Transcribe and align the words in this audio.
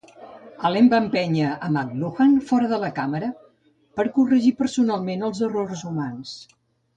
Allen 0.67 0.87
va 0.93 1.01
empènyer 1.03 1.49
en 1.67 1.75
McLuhan 1.81 2.33
fora 2.51 2.69
de 2.71 2.79
la 2.85 2.89
càmera 3.01 3.29
per 4.01 4.07
corregir 4.17 4.55
personalment 4.63 5.29
els 5.29 5.45
erros 5.51 5.85
humans. 5.93 6.35